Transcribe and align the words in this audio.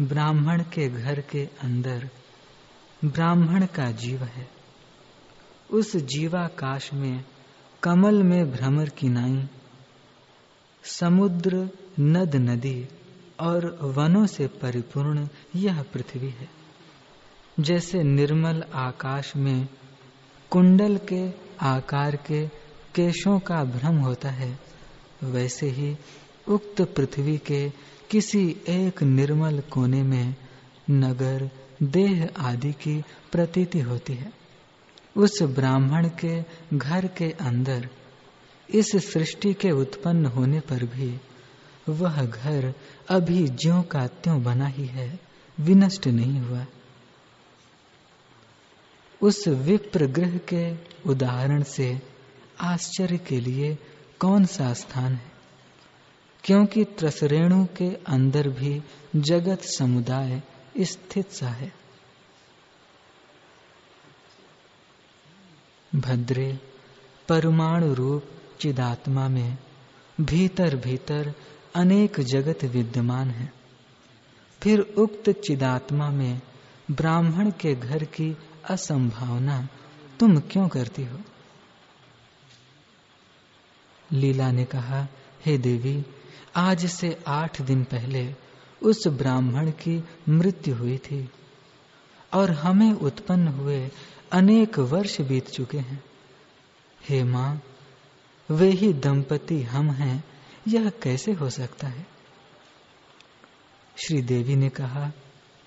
ब्राह्मण 0.00 0.62
के 0.62 0.88
घर 0.88 1.20
के 1.20 1.48
अंदर 1.62 2.10
ब्राह्मण 3.04 3.66
का 3.66 3.90
जीव 3.90 4.24
है। 4.24 4.48
उस 5.70 5.96
जीवाकाश 5.96 6.92
में 6.92 7.24
कमल 7.82 8.22
में 8.22 8.50
भ्रमर 8.50 8.88
की 8.88 9.08
नाई, 9.08 9.48
समुद्र, 10.82 11.70
नद, 12.00 12.36
नदी 12.36 12.88
और 13.40 13.78
वनों 13.82 14.26
से 14.26 14.46
परिपूर्ण 14.46 15.28
यह 15.56 15.82
पृथ्वी 15.82 16.30
है। 16.30 16.48
जैसे 17.60 18.02
निर्मल 18.02 18.64
आकाश 18.74 19.36
में 19.36 19.68
कुंडल 20.50 21.00
के 21.12 21.30
आकार 21.62 22.16
के 22.16 22.46
केशों 22.94 23.38
का 23.38 23.64
भ्रम 23.64 23.96
होता 23.96 24.30
है, 24.30 24.58
वैसे 25.24 25.68
ही 25.68 25.96
उक्त 26.50 26.82
पृथ्वी 26.82 27.38
के 27.38 27.72
किसी 28.10 28.56
एक 28.68 29.02
निर्मल 29.02 29.60
कोने 29.60 30.02
में 30.02 30.34
नगर, 30.90 31.50
देह 31.82 32.30
आदि 32.38 32.72
की 32.72 33.04
प्रतीति 33.32 33.80
होती 33.80 34.14
है। 34.14 34.32
उस 35.16 35.42
ब्राह्मण 35.42 36.10
के 36.24 36.44
घर 36.76 37.06
के 37.06 37.30
अंदर, 37.30 37.88
इस 38.70 38.96
सृष्टि 38.96 39.54
के 39.54 39.70
उत्पन्न 39.70 40.26
होने 40.26 40.60
पर 40.60 40.84
भी, 40.84 41.20
वह 41.88 42.24
घर 42.24 42.74
अभी 43.08 43.48
ज्यो 43.48 43.82
का 43.82 44.06
त्यों 44.06 44.42
बना 44.42 44.66
ही 44.66 44.86
है, 44.86 45.20
विनष्ट 45.60 46.06
नहीं 46.06 46.40
हुआ। 46.40 46.66
उस 49.22 49.48
विप्र 49.48 50.06
ग्रह 50.06 50.38
के 50.38 50.74
उदाहरण 51.10 51.62
से 51.62 52.02
आश्चर्य 52.60 53.18
के 53.18 53.40
लिए 53.40 53.78
कौन 54.20 54.44
सा 54.44 54.72
स्थान 54.72 55.12
है? 55.12 55.39
क्योंकि 56.44 56.84
त्रसरेणु 56.84 57.64
के 57.64 57.94
अंदर 57.94 58.48
भी 58.48 58.82
जगत 59.16 59.60
समुदाय 59.60 60.42
स्थित 60.80 61.30
सा 61.30 61.48
है। 61.48 61.72
भद्रे, 65.94 66.60
परमाणु 67.28 67.94
रूप 67.94 68.24
चिदात्मा 68.60 69.28
में 69.28 69.58
भीतर 70.20 70.76
भीतर 70.76 71.34
अनेक 71.74 72.20
जगत 72.20 72.64
विद्यमान 72.64 73.30
है। 73.30 73.52
फिर 74.62 74.80
उक्त 74.80 75.30
चिदात्मा 75.30 76.10
में 76.10 76.40
ब्राह्मण 76.90 77.50
के 77.50 77.74
घर 77.74 78.04
की 78.04 78.36
असंभावना 78.70 79.68
तुम 80.20 80.40
क्यों 80.40 80.68
करती 80.68 81.04
हो? 81.04 81.18
लीला 84.12 84.52
ने 84.52 84.64
कहा, 84.64 85.08
हे 85.46 85.58
देवी 85.58 86.06
आज 86.56 86.86
से 86.86 87.18
आठ 87.26 87.62
दिन 87.62 87.84
पहले 87.84 88.34
उस 88.82 89.08
ब्राह्मण 89.08 89.70
की 89.70 90.04
मृत्यु 90.28 90.74
हुई 90.74 90.98
थी 90.98 91.30
और 92.32 92.50
हमें 92.50 92.92
उत्पन्न 92.92 93.48
हुए 93.48 93.90
अनेक 94.32 94.78
वर्ष 94.78 95.20
बीत 95.20 95.50
चुके 95.50 95.78
हैं। 95.78 96.04
हे 97.08 97.24
माँ, 97.24 97.62
वे 98.50 98.70
ही 98.70 98.92
दंपति 98.92 99.62
हम 99.62 99.90
हैं, 99.90 100.24
यह 100.68 100.90
कैसे 100.90 101.32
हो 101.32 101.50
सकता 101.50 101.88
है? 101.88 102.06
श्री 103.96 104.22
देवी 104.22 104.56
ने 104.56 104.68
कहा, 104.68 105.12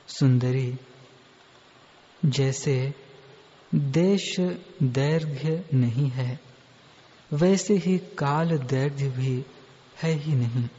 सुंदरी, 0.07 0.77
जैसे 2.25 2.93
देश 3.75 4.35
दैर्घ्य 4.83 5.65
नहीं 5.73 6.09
है, 6.09 6.39
वैसे 7.33 7.73
ही 7.77 7.97
काल 7.97 8.57
दैर्घ्य 8.57 9.09
भी 9.09 9.45
है 10.01 10.13
ही 10.13 10.35
नहीं। 10.35 10.69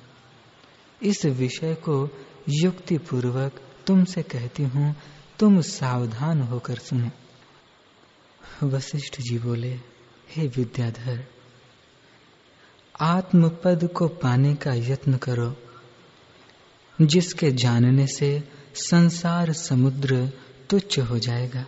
इस 1.02 1.24
विषय 1.24 1.74
को 1.74 2.10
युक्ति 2.48 2.98
पूर्वक 2.98 3.60
तुमसे 3.86 4.22
कहती 4.22 4.62
हूँ, 4.62 4.96
तुम 5.38 5.60
सावधान 5.60 6.42
होकर 6.42 6.76
सुनो। 6.76 7.10
वशिष्ठ 8.66 9.20
जी 9.20 9.38
बोले, 9.38 9.72
हे 10.30 10.48
विद्याधर, 10.48 11.26
आत्मपद 13.00 13.88
को 13.96 14.08
पाने 14.08 14.54
का 14.54 14.74
यत्न 14.74 15.16
करो, 15.16 15.56
जिसके 17.02 17.52
जानने 17.52 18.06
से 18.06 18.48
संसार 18.74 19.52
समुद्र 19.52 20.32
तुच्छ 20.70 20.98
हो 20.98 21.18
जाएगा। 21.18 21.66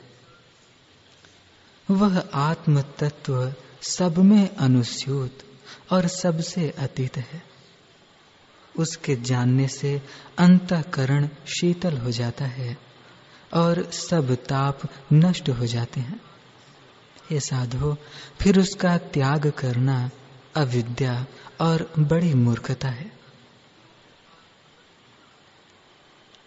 वह 1.91 2.19
आत्म 2.35 2.81
तत्व 2.81 3.55
सब 3.83 4.19
में 4.19 4.57
अनुस्यूत 4.57 5.39
और 5.93 6.07
सबसे 6.07 6.71
अतीत 6.71 7.17
है। 7.17 7.43
उसके 8.79 9.17
जानने 9.17 9.69
से 9.69 10.03
अंतकरण 10.39 11.29
शीतल 11.47 11.97
हो 11.97 12.11
जाता 12.11 12.45
है 12.45 12.79
और 13.55 13.91
सब 13.91 14.35
ताप 14.35 14.81
नष्ट 15.13 15.49
हो 15.49 15.67
जाते 15.67 16.01
हैं। 16.01 16.21
ये 17.33 17.41
साधो, 17.41 17.97
फिर 18.43 18.59
उसका 18.59 18.99
त्याग 18.99 19.51
करना 19.51 20.11
अविद्या 20.57 21.27
और 21.61 21.93
बड़ी 21.99 22.35
मूर्खता 22.35 22.89
है। 22.89 23.13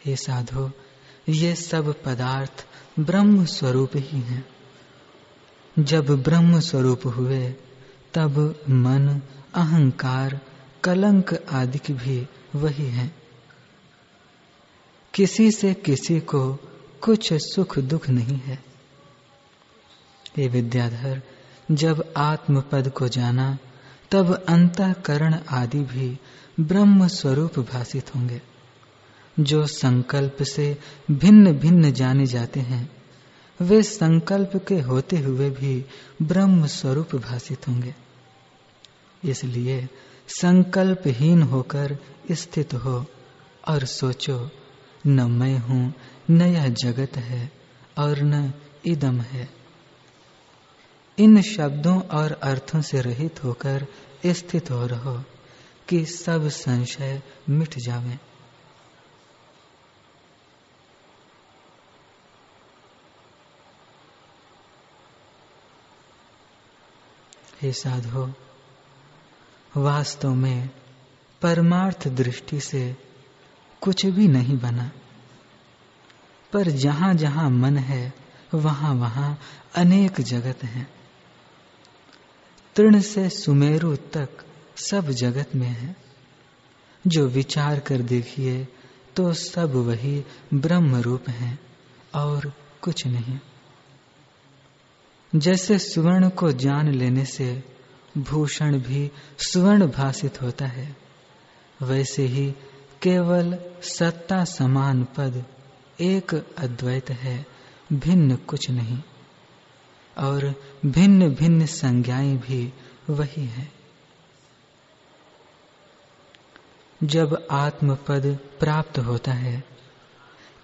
ये 0.07 0.15
साधो, 0.15 0.71
ये 1.29 1.55
सब 1.55 2.03
पदार्थ 2.03 2.65
ब्रह्म 2.99 3.45
स्वरूप 3.45 3.91
ही 3.95 4.21
हैं। 4.21 4.49
जब 5.79 6.23
ब्रह्म 6.23 6.59
स्वरूप 6.59 7.01
हुए 7.05 7.55
तब 8.13 8.63
मन, 8.69 9.21
अहंकार, 9.53 10.41
कलंक 10.83 11.33
आदि 11.51 11.93
भी 11.93 12.27
वही 12.55 12.85
है। 12.85 13.11
किसी 15.13 15.51
से 15.51 15.73
किसी 15.73 16.19
को 16.19 16.53
कुछ 17.01 17.33
सुख 17.33 17.79
दुख 17.79 18.09
नहीं 18.09 18.37
है। 18.37 18.63
ये 20.39 20.47
विद्याधर, 20.47 21.21
जब 21.71 22.13
आत्म 22.17 22.61
पद 22.61 22.89
को 22.89 23.07
जाना, 23.07 23.57
तब 24.11 24.45
अंतकरण 24.49 25.39
आदि 25.49 25.79
भी 25.79 26.19
ब्रह्म 26.59 27.07
स्वरूप 27.07 27.59
भाषित 27.59 28.15
होंगे। 28.15 28.41
जो 29.39 29.65
संकल्प 29.65 30.43
से 30.43 30.77
भिन्न 31.11 31.51
भिन्न 31.51 31.91
जाने 31.91 32.25
जाते 32.25 32.59
हैं 32.59 32.98
वे 33.61 33.83
संकल्प 33.83 34.65
के 34.67 34.79
होते 34.79 35.17
हुए 35.17 35.49
भी 35.49 35.85
ब्रह्म 36.21 36.67
स्वरूप 36.67 37.15
भाषित 37.15 37.67
होंगे। 37.67 37.95
इसलिए 39.25 39.89
संकल्पहीन 40.27 41.41
होकर 41.41 41.97
स्थित 42.31 42.73
हो 42.73 43.05
और 43.67 43.85
सोचो, 43.85 44.51
न 45.07 45.31
मैं 45.31 45.59
हूँ, 45.59 45.93
न 46.29 46.41
यह 46.41 46.69
जगत 46.69 47.17
है 47.17 47.51
और 47.97 48.21
न 48.21 48.53
इदम 48.85 49.21
है। 49.21 49.49
इन 51.17 51.41
शब्दों 51.41 52.01
और 52.01 52.31
अर्थों 52.31 52.81
से 52.81 53.01
रहित 53.01 53.43
होकर 53.43 53.85
स्थित 54.25 54.71
हो 54.71 54.85
रहो 54.85 55.23
कि 55.87 56.05
सब 56.05 56.47
संशय 56.47 57.21
मिट 57.49 57.75
जावे। 57.77 58.28
हे 67.61 67.73
साधो, 67.73 68.33
वास्तव 69.77 70.33
में 70.33 70.69
परमार्थ 71.41 72.07
दृष्टि 72.07 72.59
से 72.59 72.95
कुछ 73.81 74.05
भी 74.05 74.27
नहीं 74.27 74.57
बना। 74.57 74.91
पर 76.53 76.69
जहाँ 76.69 77.13
जहाँ 77.13 77.49
मन 77.49 77.77
है, 77.77 78.13
वहाँ 78.53 78.93
वहाँ 78.93 79.39
अनेक 79.75 80.21
जगत 80.21 80.63
हैं। 80.63 80.93
तृण 82.75 83.01
से 83.01 83.29
सुमेरु 83.29 83.95
तक 83.95 84.29
सब 84.77 85.07
जगत 85.07 85.55
में 85.55 85.67
है। 85.67 85.95
जो 87.07 87.27
विचार 87.27 87.79
कर 87.79 87.97
देखिए 87.97 88.67
तो 89.15 89.33
सब 89.33 89.75
वही 89.75 90.25
ब्रह्म 90.53 90.95
रूप 90.95 91.29
है 91.29 91.59
और 92.15 92.53
कुछ 92.81 93.07
नहीं। 93.07 93.39
जैसे 95.35 95.79
सुवर्ण 95.79 96.29
को 96.29 96.51
जान 96.51 96.91
लेने 96.91 97.25
से 97.25 97.63
भूषण 98.17 98.79
भी 98.79 99.11
सुवर्ण 99.37 99.87
भाषित 99.87 100.41
होता 100.41 100.65
है। 100.65 100.97
वैसे 101.81 102.23
ही 102.23 102.51
केवल 103.01 103.59
सत्ता 103.81 104.43
समान 104.43 105.03
पद 105.03 105.45
एक 106.01 106.55
अद्वैत 106.57 107.09
है, 107.09 107.45
भिन्न 107.93 108.35
कुछ 108.35 108.69
नहीं। 108.69 109.03
और 110.17 110.55
भिन्न 110.85 111.29
भिन्न 111.35 111.65
संज्ञाएँ 111.65 112.37
भी 112.37 112.73
वही 113.09 113.45
है। 113.45 113.71
जब 117.03 117.47
आत्मपद 117.51 118.39
प्राप्त 118.59 118.99
होता 118.99 119.31
है, 119.31 119.63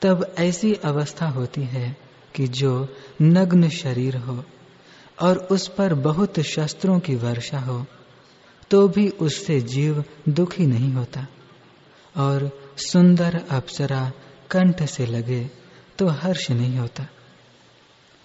तब 0.01 0.35
ऐसी 0.37 0.73
अवस्था 0.73 1.27
होती 1.27 1.61
है 1.61 1.97
कि 2.35 2.47
जो 2.47 2.95
नग्न 3.21 3.69
शरीर 3.69 4.17
हो 4.17 4.45
और 5.21 5.37
उस 5.37 5.67
पर 5.67 5.93
बहुत 5.93 6.39
शस्त्रों 6.39 6.99
की 6.99 7.15
वर्षा 7.15 7.59
हो 7.59 7.85
तो 8.69 8.87
भी 8.87 9.09
उससे 9.09 9.61
जीव 9.61 10.03
दुखी 10.29 10.65
नहीं 10.65 10.93
होता। 10.93 11.27
और 12.17 12.49
सुंदर 12.77 13.45
अप्सरा 13.49 14.11
कंठ 14.51 14.83
से 14.83 15.05
लगे 15.05 15.49
तो 15.97 16.07
हर्ष 16.07 16.51
नहीं 16.51 16.77
होता। 16.77 17.07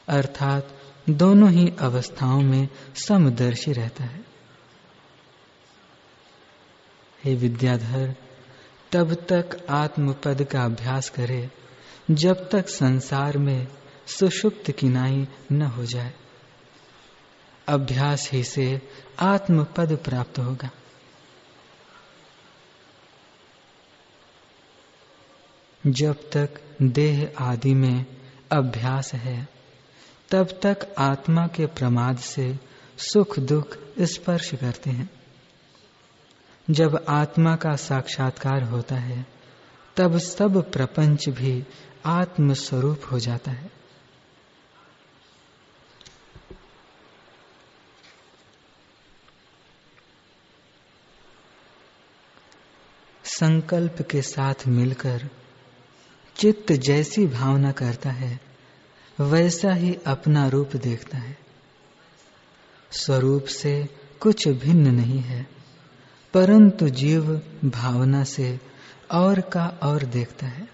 अर्थात 0.08 0.80
दोनों 1.10 1.50
ही 1.50 1.72
अवस्थाओं 1.80 2.40
में 2.40 2.68
समदर्शी 2.94 3.72
रहता 3.72 4.04
है। 4.04 4.24
हे 7.24 7.34
विद्याधर, 7.34 8.14
तब 8.92 9.14
तक 9.14 9.66
आत्मपद 9.70 10.44
का 10.44 10.64
अभ्यास 10.64 11.08
करे, 11.10 11.50
जब 12.10 12.48
तक 12.50 12.68
संसार 12.68 13.38
में 13.38 13.66
सुषुप्त 14.18 14.70
किनाई 14.70 15.28
न 15.52 15.62
हो 15.62 15.84
जाए। 15.84 16.14
अभ्यास 17.68 18.30
ही 18.32 18.44
से 18.44 18.88
आत्मपद 19.18 19.96
प्राप्त 19.96 20.38
होगा। 20.38 20.70
जब 25.86 26.30
तक 26.30 26.76
देह 26.82 27.32
आदि 27.38 27.74
में 27.74 28.06
अभ्यास 28.52 29.14
है, 29.14 29.48
तब 30.30 30.60
तक 30.62 30.94
आत्मा 30.98 31.46
के 31.46 31.66
प्रमाद 31.66 32.18
से 32.18 32.58
सुख 32.98 33.38
दुख 33.38 33.78
स्पर्श 34.00 34.54
करते 34.54 34.90
हैं। 34.90 35.10
जब 36.70 37.04
आत्मा 37.08 37.56
का 37.56 37.76
साक्षात्कार 37.76 38.62
होता 38.62 38.96
है, 38.96 39.26
तब 39.96 40.18
सब 40.18 40.72
प्रपंच 40.72 41.28
भी 41.28 41.64
आत्म 42.06 42.54
स्वरूप 42.54 43.00
हो 43.12 43.18
जाता 43.18 43.50
है। 43.50 43.79
संकल्प 53.40 54.00
के 54.10 54.22
साथ 54.22 54.66
मिलकर 54.68 55.28
चित्त 56.36 56.72
जैसी 56.72 57.26
भावना 57.26 57.70
करता 57.72 58.10
है, 58.10 58.40
वैसा 59.18 59.72
ही 59.72 59.94
अपना 60.06 60.46
रूप 60.48 60.76
देखता 60.76 61.18
है। 61.18 61.36
स्वरूप 62.92 63.44
से 63.44 63.72
कुछ 64.20 64.46
भिन्न 64.48 64.94
नहीं 64.94 65.18
है, 65.18 65.46
परंतु 66.34 66.88
जीव 66.88 67.32
भावना 67.64 68.22
से 68.24 68.58
और 69.12 69.40
का 69.40 69.66
और 69.82 70.04
देखता 70.04 70.46
है। 70.46 70.68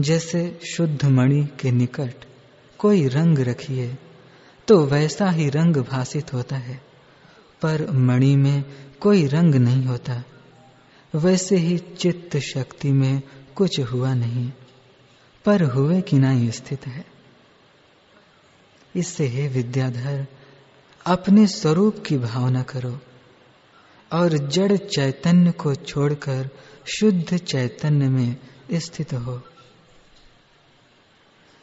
जैसे 0.00 0.58
शुद्ध 0.66 1.04
मणि 1.04 1.44
के 1.60 1.70
निकट 1.70 2.24
कोई 2.78 3.06
रंग 3.08 3.38
रखिए 3.38 3.96
तो 4.68 4.84
वैसा 4.86 5.30
ही 5.30 5.48
रंग 5.50 5.76
भाषित 5.84 6.32
होता 6.32 6.56
है, 6.56 6.80
पर 7.62 7.90
मणि 7.90 8.36
में 8.36 8.64
कोई 9.00 9.26
रंग 9.26 9.54
नहीं 9.54 9.84
होता। 9.84 10.22
वैसे 11.14 11.56
ही 11.56 11.78
चित्त 11.78 12.36
शक्ति 12.36 12.92
में 12.92 13.22
कुछ 13.54 13.80
हुआ 13.80 14.14
नहीं, 14.14 14.52
पर 15.44 15.62
हुए 15.62 16.00
कि 16.00 16.16
नहीं 16.16 16.50
स्थित 16.50 16.86
है। 16.86 17.04
इससे 18.96 19.26
हे 19.26 19.48
विद्याधर, 19.48 20.26
अपने 21.06 21.46
स्वरूप 21.46 22.04
की 22.06 22.18
भावना 22.18 22.62
करो 22.62 23.00
और 24.12 24.38
जड़ 24.38 24.76
चैतन्य 24.76 25.52
को 25.52 25.74
छोड़कर 25.74 26.50
शुद्ध 26.86 27.36
चैतन्य 27.36 28.08
में 28.08 28.36
स्थित 28.72 29.14
हो। 29.14 29.42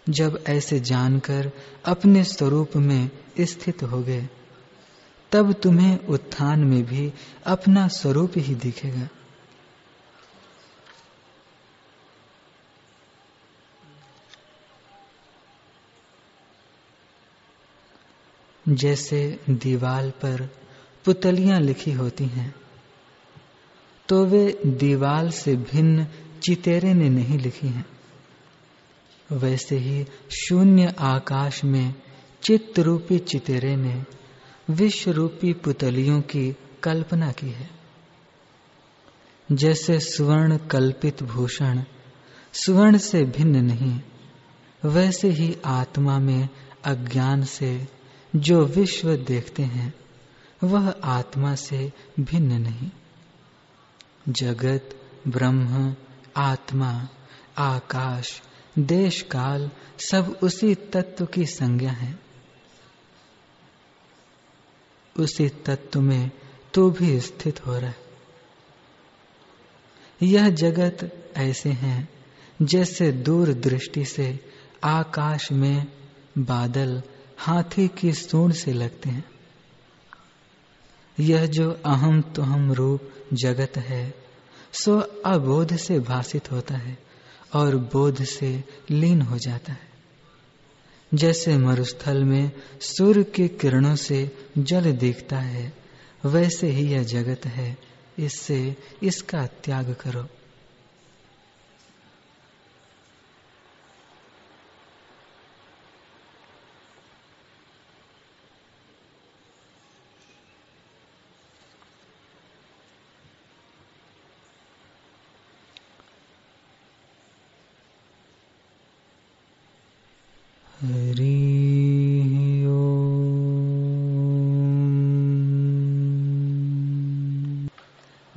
जब 0.09 0.43
ऐसे 0.47 0.79
जानकर 0.79 1.51
अपने 1.85 2.23
स्वरूप 2.23 2.71
में 2.75 3.09
स्थित 3.39 3.83
हो 3.83 4.01
गए 4.01 4.29
तब 5.31 5.53
तुम्हें 5.53 5.99
उत्थान 5.99 6.59
में 6.59 6.85
भी 6.85 7.13
अपना 7.45 7.87
स्वरूप 7.87 8.33
ही 8.37 8.55
दिखेगा। 8.55 9.09
जैसे 18.69 19.39
दीवाल 19.49 20.09
पर 20.11 20.49
पुतलियाँ 21.05 21.59
लिखी 21.59 21.91
होती 21.91 22.25
हैं 22.25 22.53
तो 24.09 24.25
वे 24.25 24.61
दीवाल 24.65 25.29
से 25.29 25.55
भिन्न 25.55 26.07
चितेरे 26.43 26.93
ने 26.93 27.09
नहीं 27.09 27.39
लिखी 27.39 27.67
हैं। 27.67 27.85
वैसे 29.31 29.77
ही 29.77 30.05
शून्य 30.29 30.93
आकाश 30.99 31.63
में 31.63 31.93
चित्त 32.43 32.79
रूपी 32.79 33.19
चितेरे 33.19 33.75
ने 33.75 34.03
विश्व 34.69 35.11
रूपी 35.11 35.53
पुतलियों 35.53 36.21
की 36.21 36.55
कल्पना 36.83 37.31
की 37.31 37.49
है। 37.49 37.69
जैसे 39.51 39.99
स्वर्ण 39.99 40.57
कल्पित 40.57 41.23
भूषण 41.23 41.83
स्वर्ण 42.53 42.97
से 42.97 43.23
भिन्न 43.23 43.63
नहीं, 43.65 43.99
वैसे 44.85 45.29
ही 45.29 45.57
आत्मा 45.65 46.19
में 46.19 46.49
अज्ञान 46.85 47.43
से 47.43 47.87
जो 48.35 48.65
विश्व 48.65 49.15
देखते 49.15 49.63
हैं, 49.63 49.93
वह 50.63 50.95
आत्मा 51.03 51.55
से 51.55 51.91
भिन्न 52.19 52.61
नहीं। 52.61 52.91
जगत, 54.29 55.01
ब्रह्म, 55.27 55.95
आत्मा, 56.37 57.09
आकाश, 57.57 58.41
देश, 58.79 59.21
काल, 59.21 59.71
सब 59.99 60.39
उसी 60.43 60.75
तत्व 60.75 61.25
की 61.25 61.45
संज्ञा 61.45 61.91
है। 61.91 62.19
उसी 65.19 65.49
तत्व 65.49 66.01
में 66.01 66.31
तू 66.73 66.91
भी 66.91 67.19
स्थित 67.19 67.65
हो 67.65 67.79
रहा। 67.79 67.87
है 67.87 67.95
यह 70.23 70.49
जगत 70.49 71.29
ऐसे 71.37 71.69
हैं, 71.69 72.09
जैसे 72.61 73.11
दूर 73.11 73.53
दृष्टि 73.53 74.05
से 74.05 74.39
आकाश 74.83 75.51
में 75.51 75.87
बादल 76.37 77.03
हाथी 77.37 77.87
की 77.87 78.13
सूंड 78.13 78.53
से 78.53 78.73
लगते 78.73 79.09
हैं। 79.09 79.29
यह 81.19 81.45
जो 81.45 81.71
अहम 81.85 82.21
तुहम 82.21 82.73
रूप 82.73 83.13
जगत 83.33 83.77
है, 83.77 84.13
सो 84.73 84.99
अबोध 85.25 85.75
से 85.75 85.99
भाषित 85.99 86.51
होता 86.51 86.75
है 86.75 86.97
और 87.53 87.75
बोध 87.75 88.23
से 88.23 88.63
लीन 88.91 89.21
हो 89.21 89.37
जाता 89.37 89.73
है। 89.73 89.93
जैसे 91.13 91.57
मरुस्थल 91.57 92.23
में 92.23 92.51
सूर्य 92.81 93.23
के 93.23 93.47
किरणों 93.47 93.95
से 93.95 94.37
जल 94.57 94.91
दिखता 94.91 95.39
है, 95.39 95.73
वैसे 96.25 96.67
ही 96.67 96.91
यह 96.91 97.03
जगत 97.03 97.45
है। 97.45 97.77
इससे 98.19 98.75
इसका 99.03 99.45
त्याग 99.45 99.95
करो। 100.01 100.27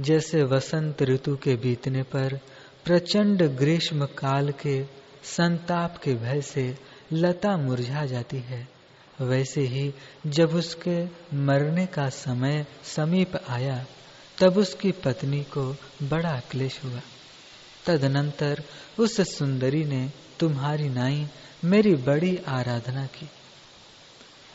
जैसे 0.06 0.42
वसंत 0.42 1.02
ऋतु 1.02 1.36
के 1.36 1.56
बीतने 1.56 2.02
पर, 2.02 2.40
प्रचंड 2.84 3.42
ग्रीष्म 3.42 4.06
काल 4.06 4.50
के 4.50 4.84
संताप 5.25 5.98
के 5.98 6.14
भय 6.14 6.40
से 6.40 6.78
लता 7.12 7.56
मुरझा 7.56 8.04
जाती 8.04 8.36
है। 8.36 8.68
वैसे 9.20 9.60
ही 9.60 9.94
जब 10.26 10.50
उसके 10.54 11.04
मरने 11.36 11.86
का 11.86 12.08
समय 12.08 12.66
समीप 12.84 13.32
आया, 13.48 13.86
तब 14.38 14.56
उसकी 14.56 14.92
पत्नी 14.92 15.42
को 15.42 15.76
बड़ा 16.02 16.40
क्लेश 16.50 16.80
हुआ। 16.84 17.00
तदनंतर 17.86 18.62
उस 18.98 19.38
सुंदरी 19.38 19.84
ने 19.84 20.10
तुम्हारी 20.40 20.88
नाई 20.88 21.28
मेरी 21.64 21.94
बड़ी 21.94 22.38
आराधना 22.48 23.06
की। 23.06 23.30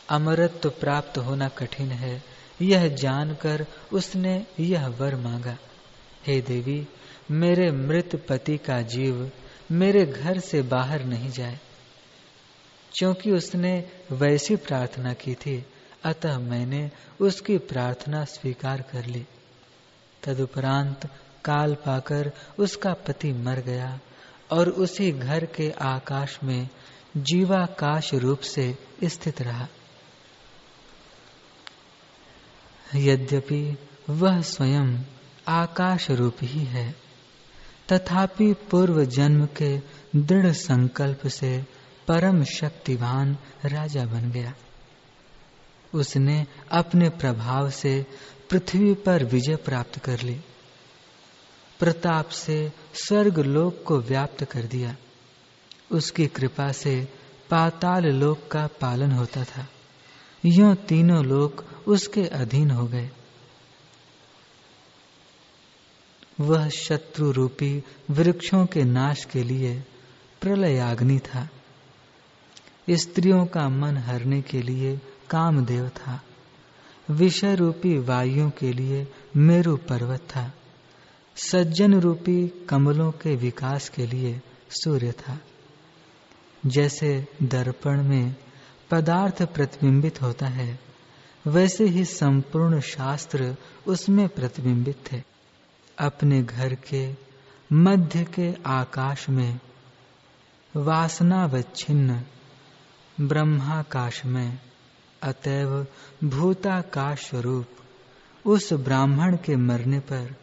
अमरत्व 0.10 0.70
प्राप्त 0.70 1.18
होना 1.18 1.48
कठिन 1.48 1.92
है 1.92 2.41
यह 2.62 2.88
जानकर 2.88 3.66
उसने 3.94 4.46
यह 4.60 4.88
वर 4.88 5.16
मांगा, 5.16 5.58
हे 6.28 6.42
देवी, 6.42 6.88
मेरे 7.32 7.72
मृत 7.72 8.26
पति 8.30 8.58
का 8.58 8.82
जीव 8.82 9.32
मेरे 9.72 10.06
घर 10.06 10.40
से 10.40 10.62
बाहर 10.62 11.04
नहीं 11.04 11.30
जाए। 11.30 11.60
क्योंकि 12.98 13.32
उसने 13.32 13.90
वैसी 14.12 14.56
प्रार्थना 14.56 15.14
की 15.14 15.36
थी, 15.36 15.66
अतः 16.04 16.38
मैंने 16.38 16.92
उसकी 17.22 17.58
प्रार्थना 17.58 18.24
स्वीकार 18.24 18.82
कर 18.82 19.06
ली। 19.06 19.26
तदुपरांत 20.24 21.06
काल 21.46 21.76
पाकर 21.76 22.32
उसका 22.60 22.94
पति 22.94 23.34
मर 23.34 23.60
गया 23.60 24.00
और 24.52 24.70
उसी 24.70 25.12
घर 25.12 25.46
के 25.46 25.72
आकाश 25.72 26.40
में 26.44 26.70
जीवाकाश 27.18 28.14
रूप 28.14 28.40
से 28.40 28.78
स्थित 29.04 29.42
रहा। 29.42 29.68
यद्यपि 32.96 33.78
वह 34.10 34.42
स्वयं 34.42 35.00
आकाश 35.48 36.12
रूप 36.12 36.36
ही 36.42 36.60
है, 36.60 36.96
तथापि 37.92 38.54
पूर्व 38.54 39.06
जन्म 39.06 39.46
के 39.46 39.80
दृढ़ 40.16 40.52
संकल्प 40.52 41.28
से 41.28 41.66
परम 42.08 42.44
शक्तिवान 42.44 43.38
राजा 43.66 44.06
बन 44.06 44.32
गया। 44.32 44.54
उसने 45.94 46.46
अपने 46.72 47.10
प्रभाव 47.10 47.70
से 47.70 48.06
पृथ्वी 48.50 48.94
पर 48.94 49.24
विजय 49.24 49.56
प्राप्त 49.56 50.00
कर 50.00 50.22
ली, 50.22 50.42
प्रताप 51.80 52.30
से 52.30 52.72
स्वर्ग 52.94 53.40
लोक 53.40 53.84
को 53.88 54.00
व्याप्त 54.00 54.44
कर 54.44 54.62
दिया। 54.62 54.96
उसकी 55.92 56.28
कृपा 56.28 56.72
से 56.72 57.08
पाताल 57.50 58.04
लोक 58.04 58.48
का 58.52 58.68
पालन 58.68 59.12
होता 59.12 59.44
था। 59.44 59.68
यो 60.46 60.74
तीनों 60.74 61.26
लोक 61.26 61.66
उसके 61.88 62.26
अधीन 62.26 62.72
हो 62.72 62.88
गए। 62.88 63.10
वह 66.40 66.70
शत्रु 66.70 67.32
रूपी 67.32 67.84
वृक्षों 68.10 68.66
के 68.66 68.84
नाश 68.84 69.26
के 69.26 69.44
लिए 69.44 69.84
प्रलयाग्नि 70.42 71.20
था। 71.20 71.50
स्त्रियों 72.90 73.46
का 73.46 73.70
मन 73.70 73.98
हरने 73.98 74.42
के 74.42 74.62
लिए 74.62 75.02
कामदेव 75.30 75.90
था। 75.90 76.22
विषय 77.10 77.56
रूपी 77.56 77.98
वायुओं 77.98 78.50
के 78.50 78.74
लिए 78.74 79.08
मेरु 79.38 79.78
पर्वत 79.78 80.20
था। 80.20 80.54
सज्जन 81.36 82.00
रूपी 82.00 82.48
कमलों 82.48 83.12
के 83.12 83.36
विकास 83.36 83.90
के 83.90 84.06
लिए 84.06 84.42
सूर्य 84.70 85.12
था। 85.12 85.40
जैसे 86.66 87.28
दर्पण 87.44 88.04
में 88.04 88.36
पदार्थ 88.92 89.44
प्रतिबिंबित 89.44 90.22
होता 90.22 90.48
है, 90.48 90.80
वैसे 91.48 91.86
ही 91.86 92.06
संपूर्ण 92.06 92.80
शास्त्र 92.80 93.56
उसमें 93.88 94.30
प्रतिबिंबित 94.30 95.12
थे 95.12 95.24
अपने 96.00 96.44
घर 96.44 96.76
के 96.76 97.16
मध्य 97.74 98.24
के 98.24 98.54
आकाश 98.66 99.30
में, 99.30 99.60
वासनावच्छिन्न 100.76 102.24
ब्रह्माकाश 103.22 104.26
में, 104.26 104.60
अतएव 105.22 105.88
भूताकाश 106.24 107.30
स्वरूप 107.30 107.66
उस 108.46 108.74
ब्राह्मण 108.74 109.38
के 109.38 109.56
मरने 109.56 110.00
पर, 110.00 110.36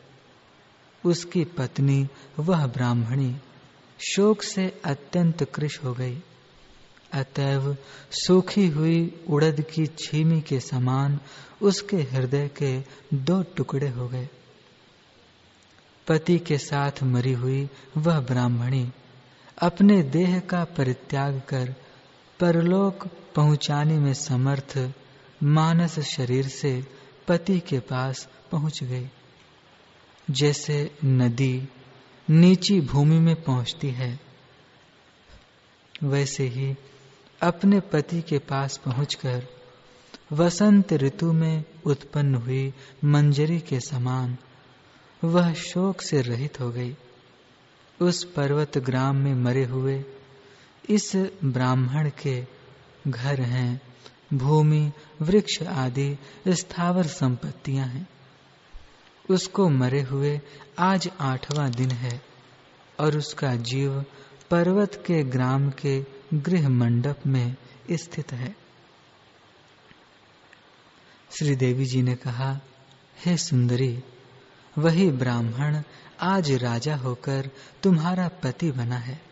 उसकी 1.07 1.45
पत्नी 1.45 2.09
वह 2.39 2.67
ब्राह्मणी 2.67 3.37
शोक 4.11 4.43
से 4.43 4.81
अत्यंत 4.85 5.45
कृश 5.45 5.81
हो 5.85 5.93
गई। 5.93 6.23
अतएव 7.13 7.77
सूखी 8.13 8.67
हुई 8.69 8.99
उड़द 9.29 9.61
की 9.61 9.87
छीमी 9.99 10.41
के 10.41 10.61
समान 10.61 11.19
उसके 11.63 11.97
हृदय 11.97 12.49
के 12.57 12.79
दो 13.15 13.43
टुकड़े 13.57 13.89
हो 13.89 14.09
गए। 14.09 14.29
पति 16.07 16.39
के 16.39 16.59
साथ 16.59 17.03
मरी 17.03 17.33
हुई 17.33 17.69
वह 17.97 18.21
ब्राह्मणी 18.21 18.91
अपने 19.59 20.03
देह 20.03 20.39
का 20.41 20.65
परित्याग 20.77 21.41
कर 21.49 21.75
परलोक 22.41 23.07
पहुँचाने 23.37 23.99
में 23.99 24.13
समर्थ 24.15 24.79
मानस 25.43 25.99
शरीर 26.01 26.49
से 26.49 26.73
पति 27.29 27.59
के 27.61 27.79
पास 27.79 28.29
पहुँच 28.51 28.83
गई। 28.85 29.07
जैसे 30.29 30.91
नदी 31.05 31.69
नीची 32.29 32.81
भूमि 32.81 33.19
में 33.19 33.35
पहुँचती 33.43 33.91
है, 33.91 34.19
वैसे 36.03 36.47
ही 36.47 36.75
अपने 37.43 37.81
पति 37.81 38.23
के 38.23 38.39
पास 38.39 38.77
पहुंचकर 38.77 39.47
वसंत 40.33 40.93
ऋतु 40.93 41.33
में 41.33 41.65
उत्पन्न 41.87 42.35
हुई 42.35 42.75
मंजरी 43.05 43.61
के 43.61 43.81
समान 43.81 44.37
वह 45.25 45.53
शोक 45.53 46.01
से 46.01 46.21
रहित 46.21 46.61
हो 46.61 46.71
गई। 46.71 46.97
उस 48.01 48.25
पर्वत 48.25 48.79
ग्राम 48.79 49.17
में 49.17 49.35
मरे 49.35 49.65
हुए 49.65 50.05
इस 50.89 51.17
ब्राह्मण 51.45 52.11
के 52.23 52.47
घर 53.09 53.41
हैं, 53.41 53.81
भूमि, 54.35 54.93
वृक्ष 55.23 55.63
आदि, 55.63 56.19
स्थावर 56.49 57.07
संपत्तियाँ 57.07 57.87
हैं। 57.87 58.09
उसको 59.31 59.69
मरे 59.69 60.03
हुए 60.03 60.41
आज 60.79 61.11
आठवां 61.21 61.71
दिन 61.71 61.91
है 61.91 62.23
और 63.01 63.17
उसका 63.19 63.57
जीव 63.57 64.05
पर्वत 64.51 65.05
के 65.07 65.23
ग्राम 65.25 65.71
के 65.71 66.18
गृह 66.35 66.69
मंडप 66.69 67.21
में 67.27 67.57
स्थित 67.93 68.33
है। 68.33 68.57
श्री 71.39 71.57
देवी 71.57 71.85
जी 71.85 72.03
ने 72.03 72.15
कहा, 72.15 72.61
हे 73.27 73.37
सुंदरी, 73.37 74.03
वही 74.79 75.11
ब्राह्मण 75.11 75.83
आज 76.21 76.53
राजा 76.53 76.97
होकर 76.97 77.51
तुम्हारा 77.83 78.29
पति 78.29 78.71
बना 78.71 78.97
है, 78.97 79.23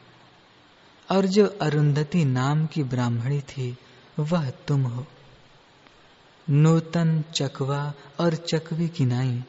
और 1.11 1.27
जो 1.27 1.47
अरुंधति 1.47 2.25
नाम 2.25 2.67
की 2.67 2.83
ब्राह्मणी 2.83 3.41
थी, 3.41 3.79
वह 4.19 4.51
तुम 4.51 4.83
हो। 4.83 5.07
नूतन 6.51 7.25
चकवा 7.35 7.93
और 8.21 8.35
चकवी 8.35 8.89
की 8.89 9.05
नाई 9.05 9.45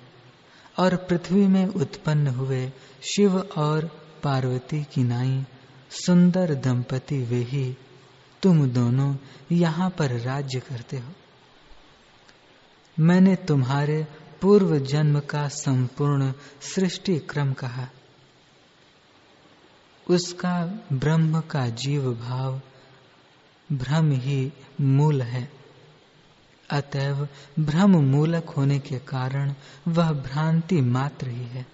और 0.79 0.95
पृथ्वी 0.95 1.47
में 1.47 1.67
उत्पन्न 1.67 2.27
हुए 2.27 2.71
शिव 3.01 3.39
और 3.39 3.85
पार्वती 4.23 4.83
की 4.83 5.03
नाई 5.03 5.45
सुंदर 5.89 6.53
दंपति 6.53 7.23
वे 7.23 7.37
ही 7.37 7.77
तुम 8.43 8.69
दोनों 8.69 9.15
यहाँ 9.51 9.89
पर 9.89 10.11
राज्य 10.11 10.59
करते 10.59 10.97
हो। 10.97 11.13
मैंने 12.99 13.35
तुम्हारे 13.35 14.07
पूर्व 14.41 14.79
जन्म 14.79 15.19
का 15.19 15.47
संपूर्ण 15.47 16.33
सृष्टि 16.61 17.19
क्रम 17.19 17.53
कहा। 17.53 17.89
उसका 20.09 20.79
ब्रह्म 20.93 21.39
का 21.39 21.69
जीव 21.69 22.13
भाव 22.13 22.61
भ्रम 23.71 24.11
ही 24.11 24.53
मूल 24.81 25.21
है। 25.21 25.51
अतएव 26.69 27.27
भ्रम 27.59 27.91
मूलक 27.91 28.49
होने 28.49 28.79
के 28.79 28.99
कारण 28.99 29.53
वह 29.87 30.11
भ्रांति 30.11 30.81
मात्र 30.81 31.27
ही 31.27 31.43
है। 31.43 31.65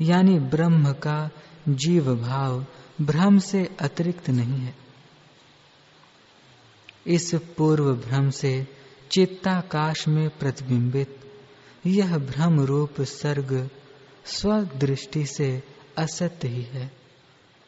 यानी 0.00 0.38
ब्रह्म 0.38 0.92
का 0.92 1.30
जीव 1.68 2.16
भाव 2.16 2.66
भ्रम 3.02 3.38
से 3.38 3.76
अतिरिक्त 3.80 4.30
नहीं 4.30 4.60
है। 4.60 4.74
इस 7.06 7.34
पूर्व 7.34 7.94
भ्रम 7.94 8.30
से 8.30 8.66
चित्ताकाश 9.10 10.08
में 10.08 10.30
प्रतिबिंबित, 10.30 11.32
यह 11.86 12.18
भ्रम 12.18 12.60
रूप 12.60 13.00
सर्ग 13.00 13.70
स्वदृष्टि 14.26 15.26
से 15.26 15.62
असत्य 15.98 16.48
ही 16.48 16.62
है, 16.62 16.92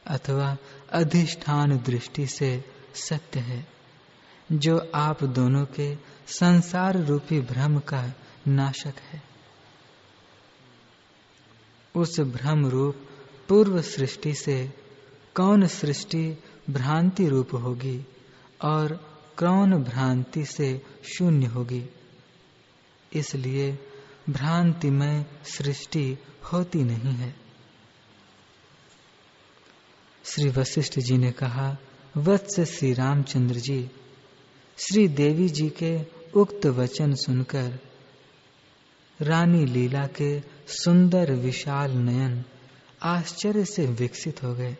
अथवा 0.07 0.57
अधिष्ठान 0.93 1.79
दृष्टि 1.79 2.27
से 2.27 2.65
सत्य 2.95 3.41
है। 3.41 3.67
जो 4.53 4.91
आप 4.95 5.25
दोनों 5.25 5.65
के 5.65 5.97
संसार 6.27 6.97
रूपी 6.97 7.41
भ्रम 7.41 7.79
का 7.79 8.13
नाशक 8.49 8.95
है। 8.99 9.23
उस 11.95 12.21
भ्रम 12.21 12.67
रूप 12.67 12.97
पूर्व 13.49 13.83
सृष्टि 13.83 14.35
से 14.35 14.82
कौन 15.35 15.67
सृष्टि 15.67 16.39
भ्रांति 16.71 17.29
रूप 17.29 17.55
होगी 17.55 18.07
और 18.63 18.95
कौन 19.39 19.85
भ्रांति 19.85 20.45
से 20.45 20.83
शून्य 21.05 21.47
होगी? 21.47 21.87
इसलिए 23.13 23.79
भ्रांतिमय 24.31 25.27
सृष्टि 25.45 26.19
होती 26.53 26.85
नहीं 26.85 27.13
है। 27.13 27.35
श्री 30.25 30.49
वशिष्ठ 30.49 30.99
जी 30.99 31.19
ने 31.19 31.33
कहा, 31.33 31.77
वत्स 32.17 32.61
श्री 32.61 32.93
रामचंद्र 32.93 33.55
जी, 33.55 33.91
श्री 34.77 35.09
देवी 35.09 35.49
जी 35.49 35.69
के 35.69 36.01
उक्त 36.35 36.67
वचन 36.67 37.15
सुनकर 37.15 37.79
रानी 39.21 39.65
लीला 39.65 40.07
के 40.07 40.41
सुंदर 40.69 41.33
विशाल 41.33 41.91
नयन 41.91 42.45
आश्चर्य 43.03 43.65
से 43.65 43.87
विकसित 43.87 44.43
हो 44.43 44.55
गए। 44.55 44.77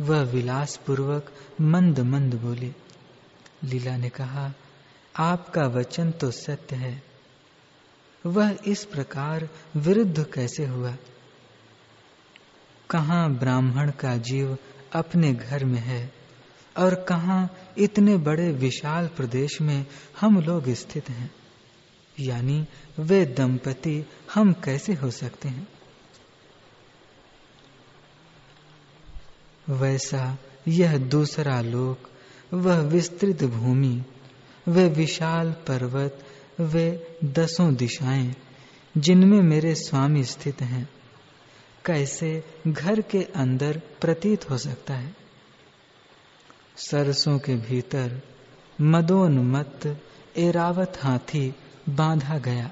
वह 0.00 0.22
विलास 0.22 0.76
पूर्वक 0.76 1.32
मंद 1.60 2.00
मंद 2.00 2.34
बोली, 2.34 2.74
लीला 3.64 3.96
ने 3.96 4.08
कहा, 4.08 4.52
आपका 5.16 5.66
वचन 5.66 6.10
तो 6.10 6.30
सत्य 6.30 6.76
है। 6.76 7.02
वह 8.26 8.58
इस 8.66 8.84
प्रकार 8.84 9.48
विरुद्ध 9.76 10.26
कैसे 10.34 10.66
हुआ? 10.66 10.96
कहाँ 12.90 13.30
ब्राह्मण 13.30 13.90
का 13.90 14.16
जीव 14.16 14.58
अपने 14.92 15.34
घर 15.34 15.64
में 15.64 15.80
है 15.80 16.12
और 16.76 16.94
कहा 16.94 17.48
इतने 17.78 18.16
बड़े 18.16 18.52
विशाल 18.52 19.06
प्रदेश 19.06 19.60
में 19.60 19.86
हम 20.20 20.40
लोग 20.40 20.68
स्थित 20.68 21.10
हैं? 21.10 21.34
यानी 22.20 22.66
वे 22.98 23.24
दंपति 23.24 24.06
हम 24.34 24.52
कैसे 24.52 24.94
हो 24.94 25.10
सकते 25.10 25.48
हैं? 25.48 25.68
वैसा 29.70 30.38
यह 30.68 30.98
दूसरा 30.98 31.60
लोक, 31.60 32.10
वह 32.54 32.80
विस्तृत 32.80 33.44
भूमि 33.44 34.02
वे 34.68 34.88
विशाल 34.88 35.52
पर्वत, 35.52 36.26
वे 36.60 37.18
दसों 37.24 37.74
दिशाएँ, 37.74 38.34
जिनमें 38.98 39.42
मेरे 39.42 39.74
स्वामी 39.74 40.24
स्थित 40.24 40.62
हैं। 40.62 40.88
कैसे 41.84 42.44
घर 42.68 43.00
के 43.00 43.22
अंदर 43.22 43.80
प्रतीत 44.00 44.50
हो 44.50 44.58
सकता 44.58 44.94
है? 44.94 45.16
सरसों 46.76 47.38
के 47.38 47.54
भीतर 47.54 48.22
मदोन्मत्त 48.80 50.00
एरावत 50.36 50.98
हाथी 51.02 51.54
बांधा 51.88 52.38
गया। 52.38 52.70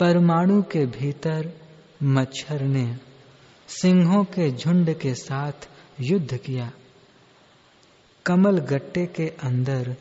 परमाणु 0.00 0.62
के 0.62 0.86
भीतर 0.86 1.52
मच्छर 2.02 2.62
ने 2.62 3.07
सिंहों 3.68 4.24
के 4.24 4.50
झुंड 4.50 4.98
के 4.98 5.14
साथ 5.14 5.68
युद्ध 6.00 6.36
किया। 6.36 6.72
कमल 8.26 8.58
गट्टे 8.58 9.06
के 9.06 9.28
अंदर 9.28 9.96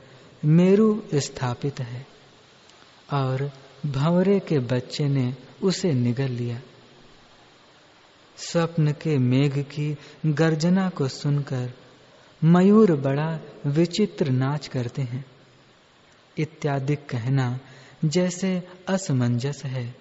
मेरु 0.46 1.02
स्थापित 1.16 1.80
है 1.80 2.08
और 3.14 3.52
भंवरे 3.86 4.40
के 4.40 4.60
बच्चे 4.60 5.04
ने 5.04 5.36
उसे 5.64 5.94
निगल 5.94 6.30
लिया। 6.30 6.62
स्वप्न 8.38 8.92
के 8.92 9.18
मेघ 9.18 9.60
की 9.60 9.98
गर्जना 10.26 10.90
को 10.90 11.08
सुनकर 11.08 11.74
मयूर 12.44 12.96
बड़ा 12.96 13.40
विचित्र 13.66 14.30
नाच 14.30 14.68
करते 14.68 15.02
हैं। 15.02 15.26
इत्यादि 16.38 16.96
कहना 16.96 17.60
जैसे 18.06 18.68
असमंजस 18.88 19.62
है, 19.66 19.96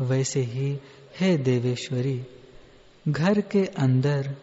वैसे 0.00 0.40
ही, 0.40 0.78
हे 1.20 1.36
देवेश्वरी 1.36 2.26
घर 3.08 3.40
के 3.40 3.64
अंदर 3.66 4.36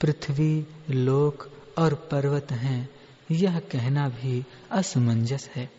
पृथ्वी, 0.00 0.66
लोक 0.90 1.50
और 1.78 1.94
पर्वत 1.94 2.52
हैं, 2.52 2.88
यह 3.30 3.58
कहना 3.58 4.08
भी 4.08 4.44
असमंजस 4.70 5.48
है। 5.56 5.70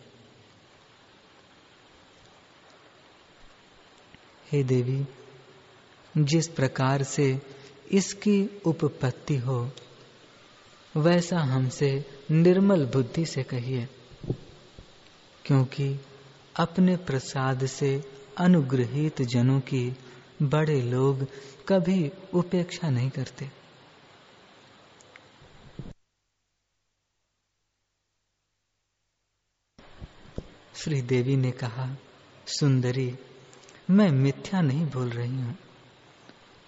हे 4.52 4.64
देवी, 4.64 5.04
जिस 6.18 6.48
प्रकार 6.48 7.02
से 7.02 7.42
इसकी 7.92 8.60
उपपत्ति 8.66 9.36
हो, 9.36 9.70
वैसा 10.96 11.38
हमसे 11.38 12.04
निर्मल 12.30 12.86
बुद्धि 12.86 13.26
से 13.26 13.42
कहिए, 13.42 13.88
क्योंकि 15.44 16.00
अपने 16.56 16.96
प्रसाद 16.96 17.66
से 17.66 18.04
अनुग्रहित 18.38 19.22
जनों 19.22 19.60
की 19.60 19.96
बड़े 20.42 20.82
लोग 20.82 21.26
कभी 21.68 22.12
उपेक्षा 22.34 22.90
नहीं 22.90 23.10
करते। 23.10 23.50
श्री 30.74 31.02
देवी 31.02 31.36
ने 31.36 31.50
कहा, 31.50 31.96
सुंदरी, 32.46 33.18
मैं 33.90 34.10
मिथ्या 34.10 34.60
नहीं 34.60 34.86
बोल 34.86 35.10
रही 35.10 35.40
हूँ। 35.40 35.58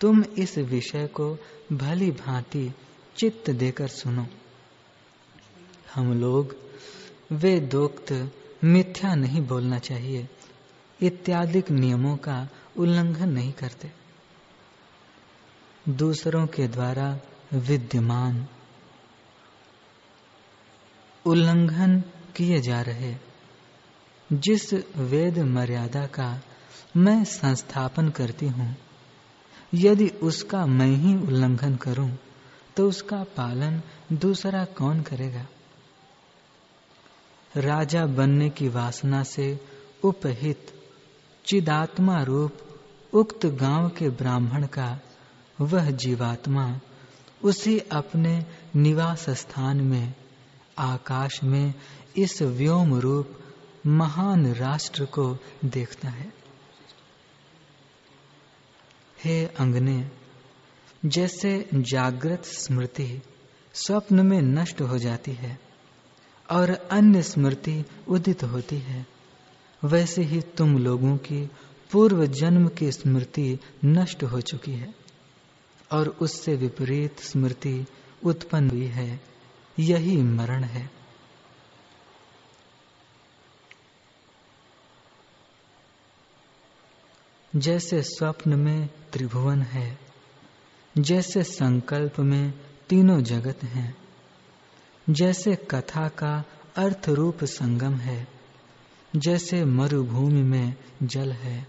तुम 0.01 0.25
इस 0.25 0.59
विषय 0.59 1.07
को 1.07 1.39
भली 1.73 2.11
भांति 2.11 2.73
चित्त 3.17 3.51
देकर 3.51 3.89
सुनो। 3.89 4.27
हम 5.95 6.21
लोग 6.21 6.57
वे 7.33 7.61
दोक्त 7.61 8.33
मिथ्या 8.65 9.15
नहीं 9.15 9.41
बोलना 9.41 9.79
चाहिए। 9.79 10.29
इत्यादि 11.03 11.63
नियमों 11.71 12.17
का 12.17 12.49
उल्लंघन 12.77 13.29
नहीं 13.29 13.53
करते। 13.53 13.91
दूसरों 15.89 16.47
के 16.47 16.69
द्वारा 16.69 17.19
विद्यमान 17.53 18.47
उल्लंघन 21.25 22.01
किए 22.37 22.61
जा 22.61 22.81
रहे। 22.81 23.15
जिस 24.33 24.73
वेद 24.97 25.39
मर्यादा 25.39 26.07
का 26.07 26.43
मैं 26.97 27.25
संस्थापन 27.25 28.09
करती 28.09 28.49
हूँ, 28.49 28.77
यदि 29.75 30.09
उसका 30.09 30.67
मैं 30.67 30.97
ही 30.97 31.15
उल्लंघन 31.17 31.77
करूँ 31.77 32.19
तो 32.77 32.89
उसका 32.89 33.25
पालन 33.37 33.83
दूसरा 34.13 34.65
कौन 34.65 35.01
करेगा? 35.01 35.47
राजा 37.57 38.07
बनने 38.07 38.51
की 38.51 38.69
वासना 38.69 39.23
से 39.23 39.61
उपहित 40.05 40.75
चिदात्मा 41.45 42.23
रूप 42.23 42.59
उक्त 43.13 43.47
गाँव 43.47 43.89
के 43.89 44.09
ब्राह्मण 44.09 44.67
का, 44.67 45.01
वह 45.61 45.91
जीवात्मा 45.91 46.81
उसी 47.43 47.79
अपने 47.79 48.47
निवास 48.77 49.31
स्थान 49.31 49.81
में, 49.81 50.15
आकाश 50.79 51.43
में 51.45 51.75
इस 52.17 52.43
व्योम 52.43 52.95
रूप 52.95 53.39
महान 53.87 54.55
राष्ट्र 54.55 55.05
को 55.05 55.39
देखता 55.65 56.09
है। 56.09 56.33
हे 59.25 59.47
अंगने, 59.47 60.11
जैसे 61.05 61.69
जागृत 61.75 62.45
स्मृति 62.45 63.23
स्वप्न 63.75 64.27
में 64.27 64.43
नष्ट 64.43 64.81
हो 64.81 64.99
जाती 64.99 65.33
है 65.33 65.61
और 66.51 66.71
अन्य 66.71 67.23
स्मृति 67.23 67.85
उदित 68.09 68.45
होती 68.45 68.79
है 68.79 69.20
वैसे 69.85 70.23
ही 70.23 70.41
तुम 70.41 70.79
लोगों 70.79 71.17
की 71.17 71.51
पूर्व 71.93 72.27
जन्म 72.27 72.69
की 72.69 72.93
स्मृति 72.93 73.59
नष्ट 73.85 74.25
हो 74.25 74.41
चुकी 74.41 74.73
है 74.73 74.95
और 75.93 76.09
उससे 76.09 76.55
विपरीत 76.55 77.21
स्मृति 77.21 77.87
उत्पन्न 78.25 78.71
हुई 78.71 78.87
है। 78.87 79.21
यही 79.79 80.17
मरण 80.17 80.65
है। 80.65 80.91
जैसे 87.57 88.03
स्वप्न 88.03 88.59
में 88.59 88.89
त्रिभुवन 89.13 89.63
है, 89.63 89.99
जैसे 90.99 91.43
संकल्प 91.43 92.21
में 92.21 92.53
तीनों 92.89 93.23
जगत 93.23 93.65
हैं, 93.65 93.97
जैसे 95.11 95.55
कथा 95.55 96.09
का 96.09 96.45
अर्थ 96.77 97.09
रूप 97.09 97.45
संगम 97.45 97.95
है 97.95 98.40
जैसे 99.17 99.65
मरुभूमि 99.65 100.43
में 100.43 100.75
जल 101.03 101.33
है 101.33 101.67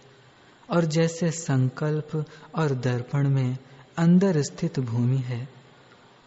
और 0.69 0.85
जैसे 0.85 1.31
संकल्प 1.31 2.25
और 2.55 2.71
दर्पण 2.71 3.29
में 3.29 3.57
अंदर 3.97 4.41
स्थित 4.41 4.79
भूमि 4.79 5.17
है, 5.17 5.49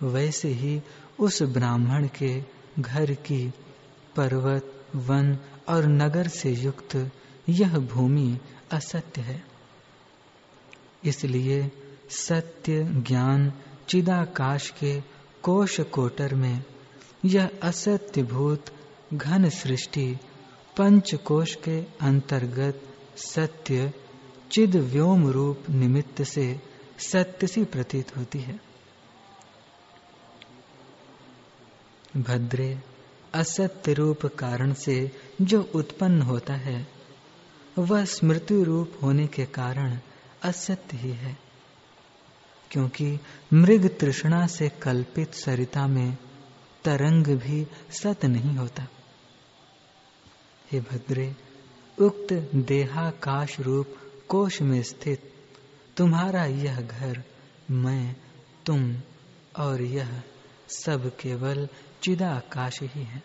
वैसे 0.03 0.49
ही 0.49 0.83
उस 1.19 1.43
ब्राह्मण 1.43 2.07
के 2.07 2.43
घर 2.79 3.15
की 3.15 3.53
पर्वत, 4.17 4.87
वन 4.97 5.39
और 5.69 5.87
नगर 5.87 6.29
से 6.29 6.51
युक्त 6.51 7.11
यह 7.49 7.79
भूमि 7.79 8.39
असत्य 8.73 9.21
है। 9.21 9.45
इसलिए 11.05 11.73
सत्य 12.11 12.85
ज्ञान 12.85 13.53
चिदाकाश 13.89 14.71
के 14.71 15.01
कोश 15.43 15.81
कोटर 15.81 16.35
में 16.35 16.65
यह 17.25 17.51
असत्य 17.63 18.23
भूत 18.23 18.65
घन 19.15 19.49
सृष्टि 19.49 20.19
पंच 20.77 21.15
कोश 21.15 21.55
के 21.55 21.81
अंतर्गत 21.81 22.83
सत्य 23.17 23.93
चिद 24.51 24.77
व्योम 24.77 25.29
रूप 25.29 25.71
निमित्त 25.71 26.23
से 26.23 26.61
सत्य 26.99 27.47
सी 27.47 27.65
प्रतीत 27.65 28.17
होती 28.17 28.39
है। 28.39 28.61
भद्रे, 32.17 32.81
असत्य 33.35 33.93
रूप 33.93 34.27
कारण 34.27 34.73
से 34.73 35.11
जो 35.41 35.71
उत्पन्न 35.75 36.23
होता 36.23 36.55
है, 36.55 36.87
वह 37.79 38.05
स्मृति 38.05 38.63
रूप 38.65 38.93
होने 39.03 39.27
के 39.27 39.45
कारण 39.45 39.99
असत्य 40.43 40.97
ही 40.97 41.11
है, 41.11 41.39
क्योंकि 42.71 43.21
मृग 43.53 43.99
तृष्णा 43.99 44.47
से 44.47 44.69
कल्पित 44.69 45.35
सरिता 45.35 45.87
में 45.87 46.17
तरंग 46.85 47.27
भी 47.27 47.67
सत 47.91 48.25
नहीं 48.25 48.57
होता। 48.57 48.87
हे 50.75 50.81
भद्रे, 50.81 51.37
उक्त 52.01 52.33
देहाकाश 52.55 53.61
रूप 53.61 53.87
कोश 54.29 54.63
में 54.63 54.83
स्थित। 54.83 55.33
तुम्हारा 55.97 56.45
यह 56.45 56.81
घर, 56.81 57.23
मैं, 57.71 58.17
तुम 58.67 58.97
और 59.59 59.83
यह 59.83 60.23
सब 60.69 61.17
केवल 61.17 61.69
चिदाकाश 62.03 62.83
ही 62.83 63.03
है। 63.03 63.23